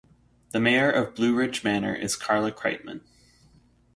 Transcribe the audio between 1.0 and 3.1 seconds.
Blue Ridge Manor is Carla Kreitman.